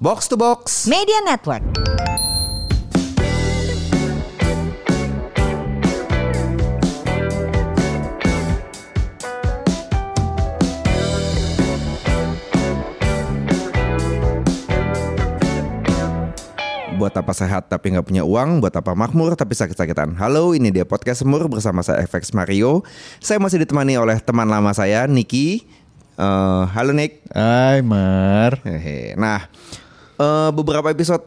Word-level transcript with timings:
Box 0.00 0.32
to 0.32 0.36
Box. 0.40 0.88
Media 0.88 1.20
Network. 1.20 1.60
Buat 16.96 17.12
apa 17.20 17.36
sehat 17.36 17.68
tapi 17.68 17.92
nggak 17.92 18.08
punya 18.08 18.24
uang, 18.24 18.64
buat 18.64 18.72
apa 18.72 18.96
makmur 18.96 19.36
tapi 19.36 19.52
sakit-sakitan. 19.52 20.16
Halo, 20.16 20.56
ini 20.56 20.72
dia 20.72 20.88
podcast 20.88 21.20
Semur 21.20 21.44
bersama 21.52 21.84
saya 21.84 22.00
FX 22.08 22.32
Mario. 22.32 22.88
Saya 23.20 23.36
masih 23.36 23.68
ditemani 23.68 24.00
oleh 24.00 24.16
teman 24.24 24.48
lama 24.48 24.72
saya, 24.72 25.04
Niki. 25.04 25.68
Eh, 26.16 26.64
halo 26.72 26.96
Nick. 26.96 27.20
Hai 27.36 27.84
Mar 27.84 28.60
Hehe. 28.64 29.12
Nah, 29.20 29.48
eh, 30.20 30.50
beberapa 30.52 30.92
episode 30.92 31.24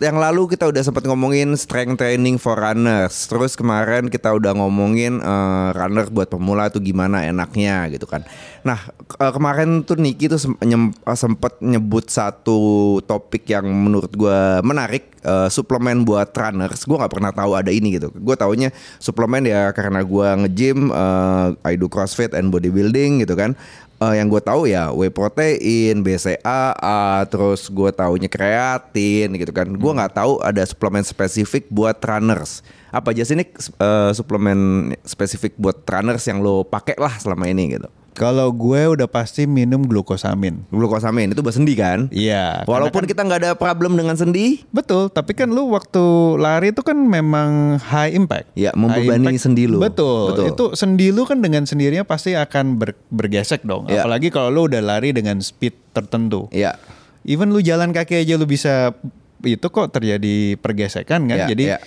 yang 0.00 0.16
lalu 0.16 0.56
kita 0.56 0.72
udah 0.72 0.82
sempat 0.82 1.04
ngomongin 1.04 1.52
strength 1.52 2.00
training 2.00 2.40
for 2.40 2.56
runners. 2.56 3.28
Terus 3.28 3.52
kemarin 3.54 4.08
kita 4.08 4.32
udah 4.34 4.56
ngomongin 4.56 5.20
eh, 5.20 5.68
runner 5.76 6.08
buat 6.08 6.32
pemula 6.32 6.72
tuh 6.72 6.80
gimana 6.82 7.22
enaknya 7.28 7.92
gitu 7.92 8.08
kan. 8.08 8.24
Nah, 8.64 8.80
eh, 9.20 9.32
kemarin 9.36 9.84
tuh 9.84 10.00
Niki 10.00 10.32
tuh 10.32 10.40
sem- 10.40 10.58
nyem- 10.64 10.96
sempet 11.12 11.60
nyebut 11.60 12.08
satu 12.08 12.98
topik 13.04 13.44
yang 13.52 13.68
menurut 13.68 14.10
gua 14.16 14.64
menarik 14.64 15.12
eh, 15.22 15.48
suplemen 15.52 16.08
buat 16.08 16.32
runners. 16.34 16.88
Gua 16.88 17.04
nggak 17.04 17.12
pernah 17.12 17.32
tahu 17.36 17.52
ada 17.52 17.70
ini 17.70 18.00
gitu. 18.00 18.08
Gue 18.16 18.34
taunya 18.34 18.72
suplemen 18.96 19.44
ya 19.44 19.70
karena 19.76 20.00
gua 20.02 20.40
nge-gym, 20.40 20.88
eh, 20.88 21.48
I 21.68 21.76
do 21.76 21.92
CrossFit 21.92 22.32
and 22.32 22.48
bodybuilding 22.48 23.22
gitu 23.22 23.36
kan. 23.36 23.54
Eh, 24.02 24.18
yang 24.18 24.26
gue 24.26 24.42
tahu 24.42 24.66
ya 24.66 24.90
whey 24.90 25.12
protein, 25.14 26.02
BCAA, 26.02 27.02
terus 27.30 27.70
gue 27.70 27.90
taunya 27.94 28.26
kreatin 28.26 29.30
gitu 29.38 29.52
kan. 29.54 29.68
Gue 29.70 29.92
nggak 29.94 30.18
tahu 30.18 30.42
ada 30.42 30.62
suplemen 30.66 31.06
spesifik 31.06 31.70
buat 31.70 31.94
runners. 32.02 32.66
Apa 32.90 33.14
aja 33.14 33.22
sih 33.22 33.38
nih 33.38 33.46
eh, 33.54 34.10
suplemen 34.10 34.92
spesifik 35.06 35.54
buat 35.54 35.86
runners 35.86 36.26
yang 36.26 36.42
lo 36.42 36.66
pakai 36.66 36.98
lah 36.98 37.14
selama 37.22 37.46
ini 37.46 37.78
gitu? 37.78 37.88
Kalau 38.12 38.48
gue 38.48 38.92
udah 38.92 39.04
pasti 39.04 39.44
minum 39.44 39.80
glukosamin 39.80 40.68
Glukosamin 40.68 41.32
itu 41.32 41.40
buat 41.40 41.52
sendi 41.52 41.72
kan? 41.72 42.06
Iya 42.08 42.60
Walaupun 42.62 43.02
karena 43.02 43.08
kita 43.08 43.20
nggak 43.22 43.40
ada 43.40 43.52
problem 43.54 43.96
dengan 43.96 44.12
sendi, 44.14 44.60
kan- 44.60 44.68
Betul 44.74 45.02
Tapi 45.08 45.32
kan 45.32 45.48
lu 45.48 45.68
waktu 45.68 46.04
lari 46.36 46.70
itu 46.70 46.80
kan 46.80 46.92
memang 46.94 47.76
high 47.78 48.12
impact 48.12 48.52
Ya, 48.52 48.68
High 48.70 48.78
membebani 48.78 49.32
impact. 49.32 49.40
sendi 49.40 49.64
lu. 49.64 49.80
Betul. 49.80 50.28
Betul. 50.28 50.46
Itu 50.46 50.64
sendi 50.72 51.08
lu 51.08 51.24
kan 51.24 51.40
dengan 51.40 51.64
sendirinya 51.64 52.04
pasti 52.04 52.32
akan 52.32 52.76
ber- 52.76 53.00
bergesek 53.08 53.64
dong 53.64 53.88
Ya. 53.88 54.04
Apalagi 54.04 54.28
kalau 54.28 54.52
lu 54.52 54.68
udah 54.68 54.80
lari 54.80 55.10
dengan 55.10 55.40
speed 55.40 55.72
tertentu 55.90 56.52
ya, 56.52 56.76
Even 57.22 57.48
lu 57.48 57.58
jalan 57.58 57.90
kaki 57.90 58.18
aja 58.18 58.34
lu 58.34 58.44
bisa 58.44 58.92
Itu 59.40 59.68
kok 59.68 59.90
terjadi 59.90 60.54
pergesekan 60.56 61.26
kan 61.26 61.38
Ya, 61.38 61.48
Jadi 61.48 61.64
ya. 61.66 61.80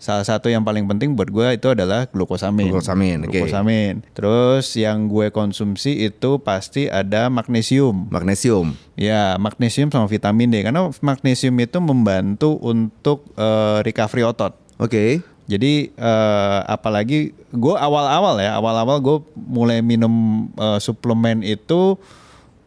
Salah 0.00 0.24
satu 0.24 0.48
yang 0.48 0.64
paling 0.64 0.88
penting 0.88 1.12
buat 1.12 1.28
gue 1.28 1.60
itu 1.60 1.68
adalah 1.76 2.08
glukosamin. 2.08 2.72
Glukosamin. 2.72 3.28
Glukosamin. 3.28 4.00
Terus 4.16 4.72
yang 4.80 5.12
gue 5.12 5.28
konsumsi 5.28 6.08
itu 6.08 6.40
pasti 6.40 6.88
ada 6.88 7.28
magnesium. 7.28 8.08
magnesium. 8.08 8.72
Ya, 8.96 9.36
magnesium 9.36 9.92
sama 9.92 10.08
vitamin 10.08 10.48
D 10.48 10.64
karena 10.64 10.88
magnesium 11.04 11.52
itu 11.60 11.78
membantu 11.84 12.56
untuk 12.64 13.28
eh, 13.36 13.84
recovery 13.84 14.24
otot. 14.24 14.56
Oke. 14.80 15.20
Jadi 15.44 15.92
eh, 15.92 16.60
apalagi 16.64 17.36
gue 17.52 17.74
awal-awal 17.76 18.40
ya, 18.40 18.56
awal-awal 18.56 19.04
gue 19.04 19.16
mulai 19.36 19.84
minum 19.84 20.48
eh, 20.56 20.80
suplemen 20.80 21.44
itu 21.44 22.00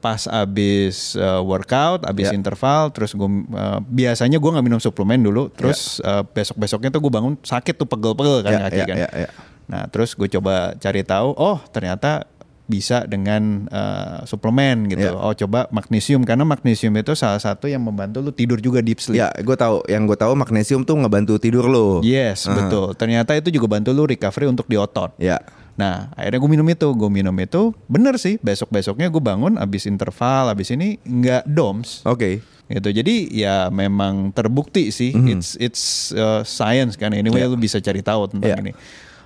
pas 0.03 0.19
abis 0.27 1.15
eh, 1.15 1.41
workout, 1.41 2.03
abis 2.03 2.27
Ya. 2.27 2.35
interval, 2.35 2.91
terus 2.91 3.15
gue 3.15 3.29
eh, 3.55 3.79
biasanya 3.81 4.35
gue 4.35 4.49
nggak 4.51 4.65
minum 4.67 4.77
suplemen 4.77 5.23
dulu, 5.23 5.47
terus 5.47 6.03
eh, 6.03 6.27
besok-besoknya 6.27 6.91
tuh 6.91 6.99
gue 6.99 7.07
bangun 7.09 7.39
sakit 7.39 7.79
tuh 7.79 7.87
pegel-pegel 7.87 8.43
kan 8.43 8.51
Ya, 8.51 8.59
kaki 8.67 8.75
ya, 8.75 8.85
kan. 8.85 8.97
ya, 8.99 9.09
ya. 9.15 9.29
Nah 9.63 9.87
terus 9.87 10.11
gue 10.11 10.27
coba 10.27 10.75
cari 10.75 11.01
tahu, 11.01 11.31
oh 11.31 11.63
ternyata 11.71 12.27
bisa 12.63 13.03
dengan 13.03 13.67
eh, 13.67 14.23
suplemen 14.23 14.87
gitu. 14.87 15.07
Ya. 15.07 15.15
Oh 15.15 15.31
coba 15.31 15.67
magnesium 15.69 16.23
karena 16.23 16.43
magnesium 16.43 16.95
itu 16.95 17.11
salah 17.11 17.39
satu 17.39 17.67
yang 17.67 17.83
membantu 17.83 18.19
lu 18.19 18.31
tidur 18.31 18.59
juga 18.59 18.79
deep 18.79 18.99
sleep. 18.99 19.19
Ya, 19.19 19.31
gue 19.35 19.55
tahu. 19.55 19.83
Yang 19.87 20.03
gue 20.11 20.17
tahu 20.19 20.33
magnesium 20.33 20.83
tuh 20.83 20.95
ngebantu 20.95 21.39
tidur 21.39 21.67
lo. 21.67 21.99
Yes, 21.99 22.47
Aha. 22.47 22.55
betul. 22.55 22.95
Ternyata 22.95 23.35
itu 23.35 23.51
juga 23.51 23.67
bantu 23.67 23.91
lu 23.91 24.03
recovery 24.03 24.47
untuk 24.47 24.67
di 24.67 24.79
otot. 24.79 25.11
Ya. 25.19 25.39
Nah, 25.73 26.13
akhirnya 26.13 26.37
gue 26.37 26.51
minum 26.51 26.67
itu, 26.69 26.87
gue 26.93 27.09
minum 27.09 27.35
itu, 27.35 27.73
bener 27.89 28.17
sih. 28.17 28.37
Besok 28.39 28.69
besoknya 28.69 29.09
gue 29.09 29.17
bangun, 29.17 29.57
abis 29.57 29.89
interval, 29.89 30.53
abis 30.53 30.69
ini 30.69 31.01
nggak 31.01 31.49
DOMS, 31.49 32.05
Oke. 32.05 32.45
gitu. 32.69 32.89
Jadi 32.89 33.33
ya 33.33 33.67
memang 33.67 34.29
terbukti 34.29 34.93
sih, 34.93 35.09
it's 35.27 35.57
it's 35.57 35.83
uh, 36.13 36.45
science 36.45 36.93
kan. 36.93 37.09
Anyway, 37.11 37.41
Ya. 37.41 37.49
lu 37.49 37.57
bisa 37.57 37.81
cari 37.81 37.99
tahu 37.99 38.29
tentang 38.29 38.53
Ya. 38.53 38.61
ini. 38.61 38.71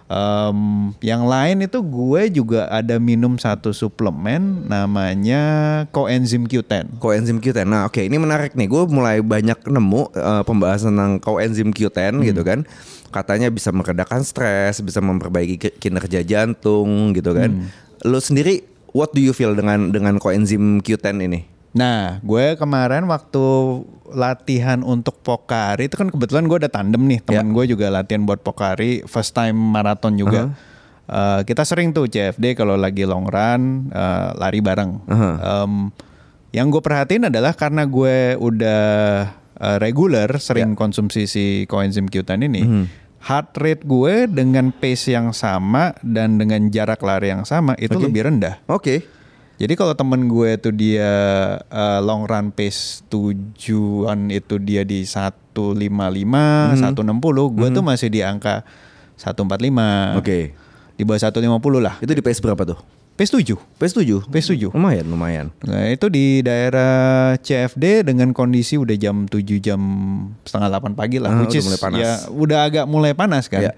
Em, 0.08 0.60
yang 1.04 1.28
lain 1.28 1.68
itu 1.68 1.84
gue 1.84 2.22
juga 2.32 2.72
ada 2.72 2.96
minum 2.96 3.36
satu 3.36 3.76
suplemen 3.76 4.64
namanya 4.64 5.44
coenzym 5.92 6.48
Q10. 6.48 6.96
Coenzym 6.96 7.44
Q10. 7.44 7.68
Nah, 7.68 7.86
oke, 7.86 8.00
ini 8.00 8.16
menarik 8.16 8.56
nih. 8.56 8.66
Gue 8.66 8.88
mulai 8.88 9.20
banyak 9.20 9.68
nemu 9.68 10.02
eh, 10.10 10.44
pembahasan 10.44 10.96
tentang 10.96 11.20
coenzym 11.20 11.76
Q10 11.76 12.24
gitu 12.24 12.40
kan. 12.42 12.64
Katanya 13.08 13.52
bisa 13.52 13.72
meredakan 13.72 14.24
stres, 14.24 14.80
bisa 14.80 15.00
memperbaiki 15.00 15.56
ki- 15.58 15.76
kinerja 15.78 16.24
jantung 16.24 17.12
gitu 17.12 17.36
kan. 17.36 17.68
Lo 18.04 18.20
sendiri 18.20 18.64
what 18.92 19.12
do 19.12 19.20
you 19.20 19.32
feel 19.32 19.52
dengan 19.52 19.92
dengan 19.92 20.16
coenzym 20.18 20.80
Q10 20.80 21.20
ini? 21.22 21.44
Nah, 21.78 22.18
gue 22.26 22.58
kemarin 22.58 23.06
waktu 23.06 23.46
latihan 24.10 24.82
untuk 24.82 25.22
Pokari 25.22 25.86
itu 25.86 25.96
kan 26.00 26.10
kebetulan 26.10 26.50
gue 26.50 26.58
ada 26.66 26.72
tandem 26.74 27.06
nih, 27.06 27.22
teman 27.22 27.54
gue 27.54 27.66
juga 27.70 27.94
latihan 27.94 28.26
buat 28.26 28.42
Pokari, 28.42 29.06
first 29.06 29.38
time 29.38 29.54
maraton 29.54 30.18
juga. 30.18 30.50
Eh, 31.08 31.42
kita 31.48 31.64
sering 31.64 31.96
tuh 31.96 32.12
CFD 32.12 32.58
kalau 32.58 32.76
lagi 32.76 33.08
long 33.08 33.30
run 33.30 33.94
eh, 33.94 34.30
lari 34.36 34.60
bareng. 34.60 34.92
Em, 35.08 35.74
yang 36.52 36.68
gue 36.68 36.82
perhatiin 36.84 37.30
adalah 37.32 37.56
karena 37.56 37.88
gue 37.88 38.36
udah 38.36 38.84
eh, 39.56 39.78
regular 39.80 40.42
sering 40.42 40.76
konsumsi 40.76 41.30
si 41.30 41.46
coenzym 41.70 42.12
Q10 42.12 42.40
ini, 42.52 42.64
heart 43.24 43.56
rate 43.56 43.84
gue 43.88 44.28
dengan 44.28 44.76
pace 44.76 45.16
yang 45.16 45.32
sama 45.32 45.96
dan 46.04 46.36
dengan 46.36 46.68
jarak 46.68 47.00
lari 47.04 47.32
yang 47.32 47.48
sama 47.48 47.76
itu 47.80 47.96
Oke. 47.96 48.04
lebih 48.08 48.22
rendah. 48.28 48.60
Oke. 48.68 49.17
Jadi 49.58 49.74
kalau 49.74 49.94
temen 49.94 50.26
gue 50.28 50.54
tuh 50.56 50.70
dia 50.70 51.10
uh, 51.66 52.00
long 52.00 52.24
run 52.24 52.50
pace 52.50 53.02
tujuan 53.08 54.30
itu 54.30 54.56
dia 54.58 54.82
di 54.82 55.02
155, 55.02 56.78
Mhm. 56.78 56.94
160, 56.94 57.50
gue 57.50 57.68
tuh 57.72 57.82
masih 57.82 58.08
di 58.08 58.22
angka 58.22 58.62
145. 59.18 60.14
Oke. 60.16 60.54
Di 60.94 61.02
bawah 61.02 61.18
150 61.20 61.42
lah. 61.78 61.98
Itu 61.98 62.14
di 62.14 62.22
pace 62.22 62.38
berapa 62.38 62.64
tuh? 62.64 62.78
Pace 63.18 63.34
7. 63.34 63.58
Pace 63.82 63.98
7. 63.98 64.30
Pace 64.30 64.46
7. 64.48 64.70
Lumayan, 64.70 65.06
lumayan. 65.10 65.46
Nah 65.66 65.90
itu 65.90 66.06
di 66.06 66.46
daerah 66.46 67.34
CFD 67.36 68.06
dengan 68.06 68.30
kondisi 68.30 68.78
udah 68.78 68.94
jam 68.94 69.26
7 69.26 69.58
jam 69.58 69.82
setengah 70.46 70.70
8 70.70 70.94
pagi 70.94 71.18
lah. 71.18 71.34
Ah, 71.34 71.42
which 71.42 71.58
udah 71.58 71.58
is 71.58 71.66
mulai 71.66 71.82
panas. 71.82 71.98
ya 71.98 72.12
udah 72.30 72.60
agak 72.62 72.86
mulai 72.86 73.18
panas 73.18 73.50
kan. 73.50 73.66
Ya. 73.66 73.74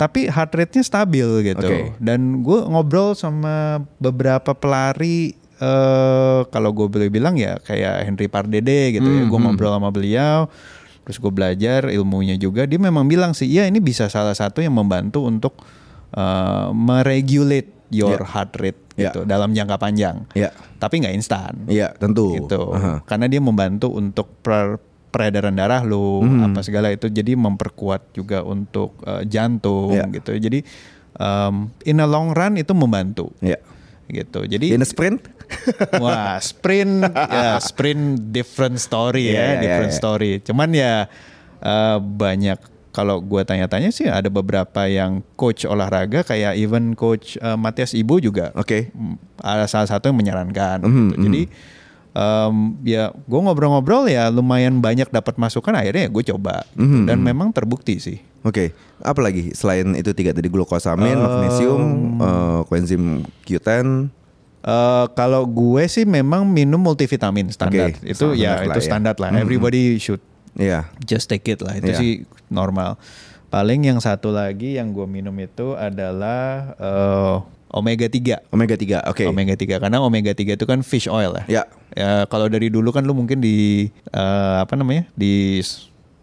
Tapi 0.00 0.26
heart 0.26 0.56
rate-nya 0.56 0.80
stabil 0.80 1.28
gitu. 1.44 1.60
Oke. 1.60 1.92
Dan 2.00 2.40
gue 2.40 2.64
ngobrol 2.64 3.12
sama 3.12 3.76
beberapa 4.00 4.56
pelari 4.56 5.36
eh 5.60 6.40
kalau 6.48 6.72
gue 6.72 6.88
boleh 6.88 7.12
bilang 7.12 7.36
ya 7.36 7.60
kayak 7.60 8.08
Henry 8.08 8.26
Pardede 8.26 8.96
gitu 8.96 9.04
ya. 9.04 9.22
Hmm, 9.22 9.28
Gue 9.28 9.38
ngobrol 9.38 9.76
sama 9.76 9.92
beliau. 9.92 10.48
Terus 11.04 11.20
gue 11.20 11.28
belajar 11.28 11.80
ilmunya 11.86 12.34
juga. 12.34 12.64
Dia 12.64 12.80
memang 12.80 13.04
bilang 13.04 13.36
sih, 13.36 13.44
ya 13.44 13.68
ini 13.68 13.76
bisa 13.76 14.08
salah 14.08 14.32
satu 14.32 14.60
yang 14.60 14.72
membantu 14.72 15.20
untuk 15.22 15.60
eh, 16.10 16.68
meregulate 16.72 17.76
your 17.92 18.18
Ya. 18.18 18.26
heart 18.26 18.52
rate 18.56 18.80
Ya. 18.96 19.10
gitu 19.10 19.24
dalam 19.24 19.52
jangka 19.52 19.76
panjang. 19.76 20.24
Ya. 20.32 20.48
Tapi 20.76 21.00
nggak 21.00 21.12
instan 21.12 21.52
Iya, 21.66 21.92
tentu. 21.92 22.40
gitu 22.40 22.72
Aha. 22.72 23.04
karena 23.04 23.26
dia 23.26 23.38
membantu 23.38 23.90
untuk 23.90 24.32
per- 24.40 24.80
peredaran 25.10 25.52
darah 25.52 25.82
lu 25.82 26.22
Hmm. 26.22 26.48
apa 26.48 26.62
segala 26.62 26.88
itu 26.88 27.06
jadi 27.06 27.34
memperkuat 27.34 28.10
juga 28.10 28.40
untuk 28.40 28.94
eh, 29.02 29.26
jantung 29.26 29.92
Ya. 29.92 30.06
gitu 30.08 30.32
jadi 30.32 30.62
um, 31.14 31.68
in 31.82 31.98
a 31.98 32.06
long 32.06 32.30
run 32.30 32.54
itu 32.54 32.70
membantu 32.72 33.34
Iya. 33.38 33.58
gitu 34.08 34.42
jadi 34.42 34.74
In 34.74 34.82
a 34.82 34.88
sprint? 34.88 35.22
wah 36.02 36.38
sprint 36.38 37.02
ya 37.10 37.58
sprint 37.58 38.30
different 38.30 38.78
story 38.78 39.30
Iya, 39.30 39.34
ya 39.34 39.44
iya, 39.44 39.60
different 39.60 39.92
iya. 39.92 39.98
story 39.98 40.30
cuman 40.40 40.68
ya 40.70 40.94
eh, 41.60 41.96
banyak 41.98 42.58
kalau 42.90 43.22
gue 43.22 43.42
tanya-tanya 43.42 43.90
sih 43.90 44.06
ada 44.06 44.26
beberapa 44.26 44.82
yang 44.84 45.22
coach 45.34 45.62
olahraga 45.62 46.22
kayak 46.22 46.54
even 46.54 46.94
coach 46.94 47.34
eh, 47.36 47.54
Matias 47.54 47.94
Ibu 47.94 48.18
juga 48.20 48.50
Oke. 48.52 48.90
Mm, 48.90 49.14
ada 49.38 49.64
salah 49.64 49.86
satu 49.86 50.10
yang 50.10 50.18
menyarankan. 50.18 50.82
Mhm, 50.82 50.90
gitu. 50.90 51.16
Jadi 51.24 51.42
em, 52.10 52.54
ya 52.82 53.10
gue 53.14 53.40
ngobrol-ngobrol 53.40 54.06
ya 54.06 54.28
lumayan 54.28 54.78
banyak 54.78 55.08
dapat 55.08 55.36
masukan 55.36 55.72
akhirnya 55.72 56.06
ya 56.06 56.10
gue 56.10 56.24
coba 56.28 56.62
gitu. 56.72 56.82
Mhm, 56.82 57.04
dan 57.06 57.18
memang 57.20 57.48
terbukti 57.50 57.98
sih. 57.98 58.18
Oke, 58.40 58.72
apa 58.98 59.20
lagi 59.20 59.52
selain 59.52 59.92
itu 59.92 60.10
tiga 60.10 60.32
tadi 60.32 60.48
glukosamin, 60.48 61.12
Um, 61.12 61.22
magnesium, 61.22 61.82
coenzym 62.66 63.04
Q10, 63.44 64.08
Uh, 64.60 65.08
kalau 65.16 65.48
gue 65.48 65.88
sih 65.88 66.04
memang 66.04 66.44
minum 66.44 66.76
multivitamin 66.76 67.48
standar. 67.48 67.96
Oke, 67.96 68.04
itu 68.04 68.36
ya 68.36 68.60
standar 68.60 68.60
lah 68.60 68.64
itu 68.68 68.76
ya. 68.76 68.84
standar 68.84 69.14
lah. 69.16 69.28
Mhm. 69.32 69.40
Everybody 69.40 69.82
should 69.96 70.20
Iya. 70.52 70.84
just 71.00 71.32
take 71.32 71.48
it 71.48 71.64
lah. 71.64 71.80
Itu 71.80 71.88
Iya. 71.88 71.96
sih 71.96 72.12
normal. 72.52 73.00
Paling 73.48 73.88
yang 73.88 74.04
satu 74.04 74.28
lagi 74.28 74.76
yang 74.76 74.92
gue 74.92 75.08
minum 75.08 75.32
itu 75.40 75.72
adalah 75.72 76.76
uh, 76.76 77.40
omega 77.70 78.06
3. 78.06 78.46
Omega 78.48 78.74
3. 78.74 79.06
Oke. 79.06 79.24
Omega 79.24 79.52
3 79.52 79.78
karena 79.78 79.98
omega 79.98 80.30
3 80.30 80.54
itu 80.54 80.64
kan 80.64 80.80
fish 80.80 81.06
oil 81.06 81.32
ya. 81.36 81.44
Ya. 81.48 81.62
Ya 81.90 82.10
kalau 82.24 82.46
dari 82.46 82.66
dulu 82.66 82.90
kan 82.90 83.02
lu 83.02 83.12
mungkin 83.12 83.38
di 83.38 83.86
eh, 84.06 84.56
apa 84.58 84.74
namanya? 84.74 85.06
di 85.12 85.58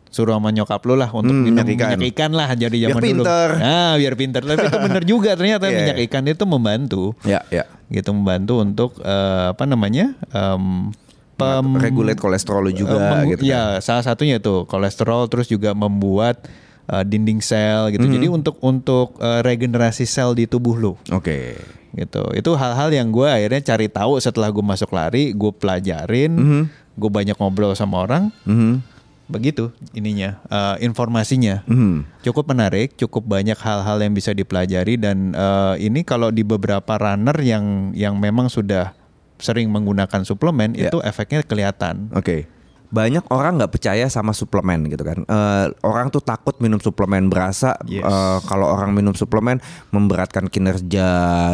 suruh 0.07 0.33
sama 0.33 0.49
nyokap 0.49 0.79
lu 0.81 0.95
lah 0.95 1.11
untuk 1.11 1.29
Hmm, 1.29 1.44
minum 1.45 1.61
minyak 1.61 1.77
ikan. 1.77 1.89
minyak 1.94 2.09
ikan 2.09 2.31
lah 2.31 2.49
jadi 2.51 2.73
Biar 2.73 2.89
zaman 2.89 3.01
dulu. 3.01 3.21
pinter. 3.21 3.47
Nah, 3.57 3.91
biar 3.95 4.13
pinter. 4.15 4.41
Tapi 4.41 4.63
itu 4.63 4.77
bener 4.81 5.03
juga 5.11 5.31
ternyata 5.33 5.65
Iya, 5.65 5.75
minyak 5.77 5.97
iya. 5.97 6.05
ikan 6.05 6.23
itu 6.25 6.44
membantu. 6.44 7.03
Ya, 7.21 7.39
ya. 7.50 7.63
Gitu 7.88 8.09
membantu 8.11 8.53
untuk 8.57 8.91
eh, 9.00 9.45
apa 9.51 9.63
namanya? 9.63 10.15
em, 10.29 10.89
pem- 11.35 11.77
Regulate 11.77 12.17
kolesterol 12.17 12.65
lu 12.65 12.73
juga 12.73 12.97
mem- 12.97 13.29
gitu 13.29 13.43
kan. 13.43 13.51
Ya, 13.51 13.63
salah 13.77 14.01
satunya 14.01 14.38
itu 14.38 14.63
kolesterol 14.65 15.27
terus 15.27 15.45
juga 15.45 15.71
membuat 15.71 16.39
eh, 16.88 17.04
dinding 17.04 17.39
sel 17.39 17.88
Hmm. 17.88 17.94
gitu. 17.94 18.06
Jadi 18.10 18.28
untuk 18.28 18.56
untuk 18.60 19.16
eh, 19.18 19.42
regenerasi 19.42 20.04
sel 20.04 20.31
di 20.31 20.44
tubuh 20.44 20.74
lu 20.74 20.94
Oke. 21.10 21.60
gitu 21.94 22.30
itu 22.31 22.51
hal-hal 22.54 22.89
yang 22.89 23.10
gue 23.10 23.25
akhirnya 23.25 23.63
cari 23.66 23.88
tahu 23.88 24.19
setelah 24.19 24.48
gue 24.48 24.62
masuk 24.62 24.92
lari 24.92 25.31
gue 25.31 25.50
pelajarin 25.51 26.30
Mhm. 26.30 26.62
gue 26.94 27.10
banyak 27.10 27.34
ngobrol 27.34 27.74
sama 27.74 28.01
orang 28.01 28.30
Mhm. 28.44 28.86
begitu 29.25 29.74
ininya 29.92 30.38
eh, 30.45 30.75
informasinya 30.81 31.66
Mhm. 31.66 32.22
cukup 32.22 32.48
menarik 32.48 32.94
cukup 32.95 33.25
banyak 33.25 33.57
hal-hal 33.57 33.98
yang 33.98 34.13
bisa 34.13 34.30
dipelajari 34.31 34.95
dan 34.95 35.34
eh, 35.34 35.75
ini 35.81 36.01
kalau 36.01 36.30
di 36.30 36.45
beberapa 36.45 36.95
runner 36.95 37.36
yang 37.42 37.66
yang 37.92 38.13
memang 38.16 38.48
sudah 38.48 38.94
sering 39.38 39.68
menggunakan 39.68 40.22
suplemen 40.22 40.74
Ya. 40.74 40.88
itu 40.88 41.01
efeknya 41.01 41.42
kelihatan 41.42 42.13
Oke. 42.13 42.45
Banyak 42.88 43.28
orang 43.30 43.60
nggak 43.60 43.74
percaya 43.74 44.07
sama 44.07 44.31
suplemen 44.31 44.88
gitu 44.88 45.04
kan. 45.04 45.22
Eh, 45.22 45.66
orang 45.84 46.07
tuh 46.07 46.24
takut 46.24 46.56
minum 46.57 46.80
suplemen 46.80 47.28
berasa 47.28 47.75
Yes. 47.84 48.01
eh, 48.01 48.39
kalau 48.45 48.68
orang 48.68 48.95
minum 48.95 49.12
suplemen 49.12 49.60
memberatkan 49.92 50.48
kinerja 50.48 51.07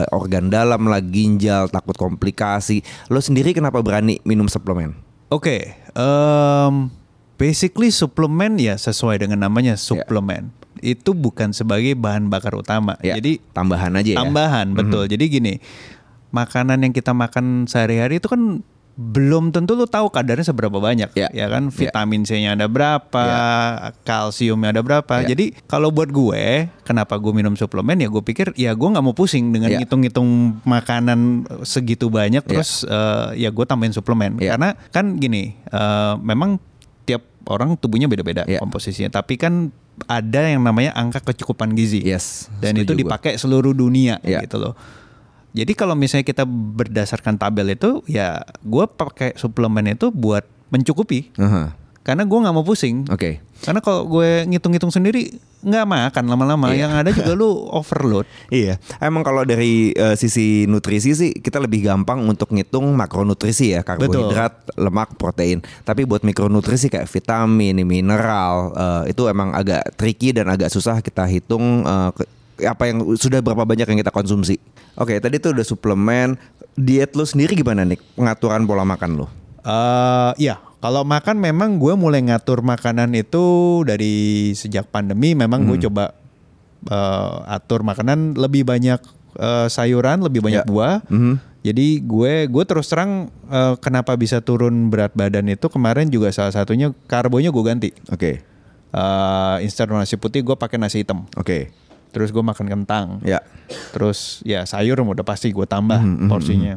organ 0.09 0.53
dalam 0.53 0.85
lah, 0.85 1.01
ginjal, 1.01 1.67
takut 1.67 1.97
komplikasi. 1.97 2.81
Lo 3.09 3.17
sendiri 3.17 3.51
kenapa 3.51 3.81
berani 3.81 4.21
minum 4.23 4.45
suplemen? 4.45 4.93
oke 5.33 5.57
em, 5.97 6.73
basically 7.35 7.89
suplemen 7.89 8.61
ya 8.61 8.77
sesuai 8.77 9.25
dengan 9.25 9.49
namanya 9.49 9.73
suplemen 9.73 10.53
itu 10.77 11.17
bukan 11.17 11.49
sebagai 11.49 11.97
bahan 11.97 12.29
bakar 12.29 12.53
utama 12.53 12.93
Ya, 13.01 13.17
jadi 13.17 13.41
tambahan 13.49 13.97
aja 13.97 14.13
ya. 14.13 14.19
Tambahan, 14.19 14.75
betul. 14.75 15.07
Jadi 15.07 15.25
gini, 15.31 15.53
makanan 16.29 16.83
yang 16.83 16.91
kita 16.91 17.15
makan 17.15 17.65
sehari-hari 17.65 18.19
itu 18.19 18.27
kan 18.27 18.61
belum 18.93 19.49
tentu 19.49 19.73
lu 19.73 19.89
tahu 19.89 20.13
kadarnya 20.13 20.45
seberapa 20.45 20.77
banyak 20.77 21.17
Ya. 21.17 21.25
ya 21.33 21.49
kan 21.49 21.73
Ya. 21.73 21.73
vitamin 21.73 22.21
C-nya 22.21 22.53
ada 22.53 22.69
berapa 22.69 23.25
kalsiumnya 24.01 24.69
ada 24.69 24.85
berapa 24.85 25.25
Ya. 25.25 25.33
jadi 25.33 25.57
kalau 25.65 25.89
buat 25.89 26.13
gue 26.13 26.69
kenapa 26.85 27.17
gue 27.17 27.33
minum 27.33 27.57
suplemen 27.57 27.97
ya 27.97 28.07
gue 28.07 28.21
pikir 28.21 28.53
ya 28.53 28.77
gue 28.77 28.87
nggak 28.87 29.01
mau 29.01 29.17
pusing 29.17 29.49
dengan 29.49 29.73
Ya. 29.73 29.81
ngitung-ngitung 29.81 30.61
makanan 30.61 31.19
segitu 31.61 32.13
banyak 32.13 32.45
terus 32.45 32.85
eh, 32.85 33.41
ya 33.41 33.49
gue 33.49 33.65
tambahin 33.65 33.91
suplemen 33.91 34.37
Ya. 34.37 34.53
karena 34.53 34.77
kan 34.89 35.17
gini 35.17 35.57
eh, 35.57 36.13
memang 36.21 36.61
tiap 37.03 37.25
orang 37.49 37.73
tubuhnya 37.75 38.05
beda-beda 38.05 38.45
Ya. 38.45 38.61
komposisinya 38.61 39.09
tapi 39.11 39.41
kan 39.41 39.73
ada 40.05 40.49
yang 40.49 40.61
namanya 40.61 40.93
angka 40.93 41.21
kecukupan 41.23 41.73
gizi 41.73 42.01
Yes. 42.01 42.49
dan 42.57 42.77
itu 42.77 42.93
dipakai 42.93 43.37
seluruh 43.37 43.73
dunia 43.73 44.17
Ya. 44.21 44.41
gitu 44.41 44.57
loh. 44.57 44.73
Jadi 45.53 45.71
kalau 45.71 45.93
misalnya 45.93 46.25
kita 46.25 46.43
berdasarkan 46.45 47.37
tabel 47.37 47.71
itu, 47.71 48.01
ya 48.05 48.41
gue 48.59 48.85
pakai 48.85 49.37
suplemen 49.37 49.85
itu 49.87 50.09
buat 50.09 50.41
mencukupi, 50.67 51.29
Aha. 51.37 51.77
karena 52.01 52.25
gue 52.25 52.39
nggak 52.41 52.51
mau 52.51 52.65
pusing. 52.65 53.05
Oke. 53.07 53.37
Karena 53.61 53.79
kalau 53.79 54.03
gue 54.03 54.43
ngitung-ngitung 54.43 54.89
sendiri 54.89 55.29
nggak 55.63 55.85
makan 55.87 56.25
lama-lama, 56.27 56.73
Iya. 56.73 56.83
yang 56.83 56.91
ada 56.97 57.13
juga 57.13 57.31
lu 57.31 57.47
overload. 57.79 58.25
Iya, 58.49 58.75
emang 58.97 59.21
kalau 59.21 59.45
dari 59.45 59.93
eh, 59.93 60.17
sisi 60.17 60.65
nutrisi 60.65 61.13
sih 61.13 61.31
kita 61.31 61.61
lebih 61.61 61.85
gampang 61.85 62.19
untuk 62.25 62.49
ngitung 62.49 62.89
makronutrisi 62.91 63.71
ya, 63.71 63.85
karbohidrat, 63.85 64.73
lemak, 64.75 65.15
protein. 65.15 65.61
Tapi 65.85 66.03
buat 66.03 66.25
mikronutrisi 66.25 66.89
kayak 66.89 67.07
vitamin, 67.07 67.77
mineral 67.85 68.73
eh, 68.73 69.13
itu 69.13 69.29
emang 69.29 69.53
agak 69.53 69.95
tricky 69.95 70.33
dan 70.33 70.49
agak 70.49 70.67
susah 70.67 70.99
kita 70.99 71.23
hitung 71.23 71.85
ke- 72.11 72.27
apa 72.59 72.83
yang 72.85 73.01
sudah 73.13 73.39
berapa 73.39 73.63
banyak 73.63 73.85
yang 73.85 73.99
kita 73.99 74.09
konsumsi. 74.09 74.61
Oke, 74.93 75.17
tadi 75.17 75.37
tuh 75.37 75.51
udah 75.51 75.63
suplemen, 75.63 76.37
diet 76.73 77.13
lu 77.13 77.23
sendiri 77.23 77.53
gimana 77.53 77.81
nih? 77.81 77.97
Pengaturan 78.13 78.63
pola 78.63 78.83
makan 78.83 79.11
lu? 79.15 79.25
Eh 79.63 80.31
ya, 80.39 80.61
kalau 80.77 81.01
makan 81.01 81.39
memang 81.39 81.77
gue 81.77 81.93
mulai 81.93 82.21
ngatur 82.21 82.61
makanan 82.61 83.13
itu 83.13 83.41
dari 83.83 84.13
sejak 84.51 84.85
pandemi. 84.87 85.33
Memang 85.33 85.63
gue 85.63 85.81
coba 85.81 86.13
eh, 86.83 87.35
atur 87.49 87.81
makanan 87.81 88.35
lebih 88.35 88.63
banyak 88.63 88.99
eh, 89.35 89.67
sayuran, 89.67 90.21
lebih 90.21 90.43
banyak 90.43 90.61
Ya. 90.61 90.69
buah. 90.69 91.01
Mhm. 91.07 91.55
Jadi 91.63 92.03
gue 92.03 92.33
gue 92.45 92.63
terus 92.67 92.85
terang 92.85 93.31
eh, 93.47 93.73
kenapa 93.79 94.13
bisa 94.13 94.43
turun 94.43 94.91
berat 94.91 95.15
badan 95.15 95.47
itu 95.47 95.65
kemarin 95.67 96.11
juga 96.11 96.27
salah 96.29 96.51
satunya 96.51 96.91
karbonya 97.07 97.49
gue 97.49 97.63
ganti. 97.63 97.89
Oke, 98.11 98.43
Eh 98.93 99.55
instan 99.63 99.89
nasi 99.89 100.13
putih 100.13 100.45
gue 100.45 100.53
pakai 100.53 100.77
nasi 100.77 101.01
hitam. 101.01 101.25
oke, 101.33 101.73
Terus 102.13 102.29
gue 102.29 102.39
makan 102.39 102.65
kentang. 102.69 103.17
ya, 103.21 103.41
Terus 103.89 104.39
ya 104.41 104.63
sayur 104.63 104.95
udah 104.95 105.25
pasti 105.25 105.49
gue 105.49 105.65
tambah 105.65 105.97
Mhm, 105.97 106.15
mhm, 106.15 106.29
porsinya. 106.29 106.75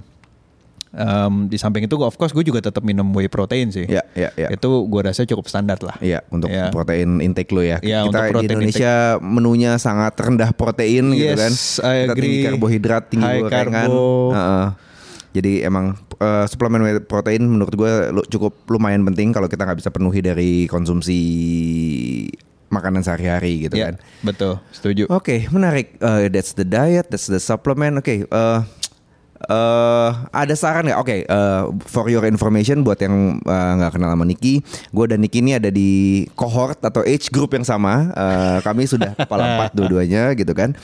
Em, 0.90 1.44
di 1.44 1.60
samping 1.60 1.84
itu 1.84 1.92
of 1.98 2.16
course 2.16 2.32
gue 2.32 2.40
juga 2.40 2.64
tetap 2.64 2.80
minum 2.80 3.04
whey 3.12 3.28
protein 3.28 3.68
sih. 3.68 3.84
ya, 3.84 4.00
ya, 4.16 4.32
ya. 4.32 4.48
Itu 4.48 4.88
gue 4.88 5.00
rasa 5.02 5.28
cukup 5.28 5.44
standar 5.44 5.76
lah. 5.78 6.00
Iya, 6.00 6.24
untuk 6.26 6.48
Ya. 6.48 6.72
protein 6.72 7.20
intake 7.20 7.52
lo 7.52 7.60
ya. 7.60 7.76
Iya, 7.78 8.08
Kita 8.08 8.16
untuk 8.22 8.40
di 8.40 8.46
Indonesia 8.48 8.92
menunya 9.20 9.76
sangat 9.76 10.16
rendah 10.16 10.56
protein 10.56 11.12
gitu 11.12 11.36
Yes, 11.36 11.36
kan. 11.36 11.52
I 11.84 11.96
Kita 12.02 12.14
tinggi 12.16 12.40
karbohidrat, 12.48 13.02
tinggi 13.12 13.28
High 13.28 13.44
gorengan. 13.44 13.88
carbo. 13.92 14.08
Heeh. 14.32 14.66
Jadi 15.36 15.52
emang 15.60 15.86
eh, 16.16 16.44
suplemen 16.48 16.80
whey 16.80 16.96
protein 16.98 17.44
menurut 17.44 17.76
gue 17.76 17.92
cukup 18.32 18.56
lumayan 18.66 19.04
penting 19.04 19.36
kalau 19.36 19.52
kita 19.52 19.68
nggak 19.68 19.76
bisa 19.76 19.92
penuhi 19.92 20.24
dari 20.24 20.64
konsumsi 20.64 21.20
makanan 22.68 23.00
sehari-hari 23.00 23.66
gitu 23.66 23.76
Ya, 23.76 23.90
kan. 23.90 24.02
betul, 24.20 24.58
setuju. 24.70 25.06
Oke, 25.08 25.46
menarik. 25.48 25.94
Eh, 25.96 26.26
that's 26.28 26.52
the 26.52 26.64
diet, 26.64 27.06
that's 27.08 27.26
the 27.26 27.38
supplement. 27.38 27.96
Oke, 27.96 28.24
eh 28.24 28.60
eh, 29.38 30.10
ada 30.32 30.54
saran 30.54 30.86
nggak? 30.86 30.98
Oke, 30.98 31.16
eh, 31.22 31.62
for 31.84 32.08
your 32.08 32.24
information 32.24 32.80
buat 32.80 32.98
yang 32.98 33.38
nggak 33.44 33.92
kenal 33.92 34.10
sama 34.10 34.24
Niki, 34.24 34.60
gue 34.90 35.04
dan 35.06 35.20
Niki 35.20 35.38
ini 35.38 35.54
ada 35.54 35.68
di 35.68 36.24
cohort 36.34 36.80
atau 36.80 37.02
age 37.02 37.28
group 37.28 37.52
yang 37.52 37.62
sama. 37.62 38.10
Eh, 38.10 38.58
kami 38.62 38.84
sudah 38.84 39.12
kepala 39.20 39.56
empat 39.56 39.70
dua-duanya 39.72 40.32
gitu 40.34 40.50
kan. 40.50 40.74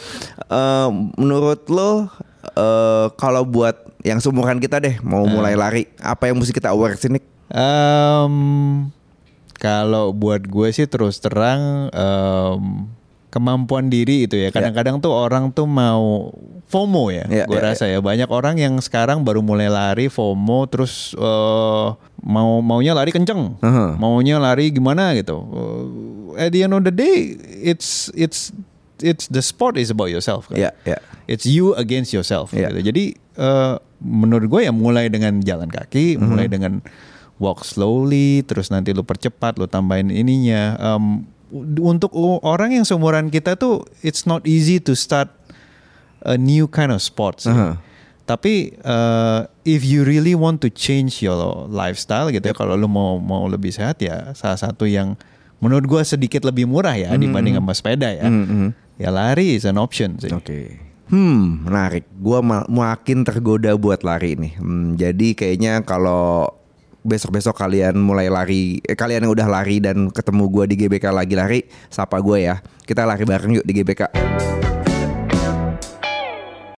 Eh, 0.47 0.89
menurut 1.17 1.67
lo 1.67 2.07
eh, 2.55 3.07
kalau 3.17 3.43
buat 3.43 3.75
yang 4.03 4.19
seumuran 4.19 4.59
kita 4.59 4.83
deh 4.83 4.99
mau 5.01 5.23
mulai 5.25 5.55
lari, 5.55 5.83
apa 5.99 6.27
yang 6.27 6.39
mesti 6.39 6.51
kita 6.51 6.71
aware 6.71 6.99
sini? 6.99 7.23
Em, 7.53 8.35
kalau 9.63 10.11
buat 10.11 10.43
gue 10.43 10.75
sih 10.75 10.91
terus 10.91 11.23
terang 11.23 11.87
em, 11.95 12.91
kemampuan 13.31 13.87
diri 13.87 14.27
itu 14.27 14.35
ya. 14.35 14.51
Kadang-kadang 14.51 14.99
tuh 14.99 15.15
orang 15.15 15.55
tuh 15.55 15.65
mau 15.65 16.35
FOMO 16.67 17.09
ya. 17.09 17.25
Ya, 17.31 17.45
gue 17.47 17.57
ya, 17.57 17.65
rasa 17.71 17.87
ya. 17.87 18.03
banyak 18.03 18.27
orang 18.27 18.59
yang 18.59 18.75
sekarang 18.83 19.23
baru 19.23 19.39
mulai 19.41 19.71
lari 19.71 20.11
FOMO 20.11 20.67
terus 20.67 21.15
eh, 21.15 21.89
mau 22.23 22.59
maunya 22.59 22.93
lari 22.93 23.15
kenceng, 23.15 23.57
Aha. 23.63 23.95
maunya 23.97 24.43
lari 24.43 24.75
gimana 24.75 25.15
gitu. 25.15 25.39
Eh, 26.37 26.45
at 26.45 26.51
the 26.51 26.67
end 26.67 26.75
of 26.75 26.83
the 26.83 26.93
day, 26.93 27.39
it's 27.63 28.11
it's 28.13 28.51
it's 28.99 29.31
the 29.31 29.41
sport 29.41 29.79
is 29.79 29.89
about 29.89 30.11
yourself. 30.11 30.51
Kan? 30.51 30.59
Ya, 30.59 30.71
ya. 30.83 30.99
It's 31.31 31.47
you 31.47 31.73
against 31.79 32.11
yourself. 32.11 32.51
Iya. 32.51 32.69
gitu. 32.75 32.91
Jadi 32.93 33.05
eh, 33.39 33.75
menurut 34.03 34.51
gue 34.51 34.61
ya 34.67 34.75
mulai 34.75 35.07
dengan 35.07 35.39
jalan 35.41 35.71
kaki, 35.71 36.19
Mhm. 36.19 36.25
mulai 36.27 36.47
dengan 36.51 36.83
walk 37.41 37.65
slowly, 37.65 38.43
terus 38.45 38.69
nanti 38.69 38.93
lu 38.93 39.05
percepat, 39.05 39.57
lu 39.57 39.69
tambahin 39.69 40.13
ininya. 40.13 40.77
Em, 40.79 41.25
untuk 41.81 42.13
orang 42.43 42.73
yang 42.73 42.85
seumuran 42.85 43.29
kita 43.29 43.61
tuh, 43.61 43.85
it's 44.01 44.25
not 44.25 44.45
easy 44.49 44.81
to 44.81 44.97
start 44.97 45.29
a 46.25 46.39
new 46.41 46.65
kind 46.69 46.91
of 46.91 47.05
sports. 47.05 47.45
Aha. 47.45 47.77
Tapi 48.23 48.73
eh, 48.73 49.41
if 49.67 49.83
you 49.83 50.07
really 50.07 50.33
want 50.33 50.63
to 50.63 50.71
change 50.71 51.21
your 51.21 51.67
lifestyle 51.69 52.31
gitu 52.31 52.55
ya, 52.55 52.55
kalau 52.55 52.79
lu 52.79 52.87
mau 52.87 53.19
mau 53.19 53.45
lebih 53.51 53.75
sehat 53.75 53.99
ya, 54.01 54.31
salah 54.33 54.57
satu 54.57 54.87
yang 54.87 55.19
menurut 55.59 55.87
gue 55.87 56.03
sedikit 56.03 56.43
lebih 56.47 56.67
murah 56.67 56.95
ya 56.99 57.15
dibanding 57.15 57.59
sama 57.59 57.75
sepeda 57.75 58.09
ya. 58.15 58.27
Mhm. 58.27 58.75
Ya 59.03 59.11
lari 59.11 59.59
is 59.59 59.67
an 59.67 59.77
option 59.77 60.17
sih. 60.23 60.31
Oke. 60.31 60.79
Hmm, 61.13 61.69
menarik. 61.69 62.09
Gua 62.25 62.41
ma- 62.41 62.65
makin 62.71 63.21
tergoda 63.21 63.77
buat 63.77 64.01
lari 64.01 64.33
nih. 64.33 64.57
Hmm, 64.57 64.97
jadi 64.97 65.37
kayaknya 65.37 65.85
kalau 65.85 66.49
besok-besok 67.03 67.55
kalian 67.59 67.99
mulai 67.99 68.31
lari, 68.31 68.79
eh, 68.83 68.95
kalian 68.95 69.27
yang 69.27 69.35
udah 69.35 69.49
lari 69.51 69.83
dan 69.83 70.11
ketemu 70.11 70.45
gua 70.51 70.65
di 70.67 70.75
GBK 70.79 71.11
lagi 71.11 71.35
lari, 71.35 71.61
sapa 71.91 72.19
gue 72.23 72.47
ya. 72.47 72.63
Kita 72.83 73.07
lari 73.07 73.23
bareng 73.27 73.63
yuk 73.63 73.67
di 73.67 73.73
GBK. 73.75 74.03